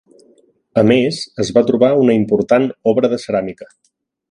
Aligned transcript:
A 0.81 0.83
més, 0.91 1.19
es 1.43 1.51
va 1.59 1.63
trobar 1.67 1.91
una 2.05 2.17
important 2.21 2.67
obra 2.95 3.13
de 3.15 3.23
ceràmica. 3.27 3.71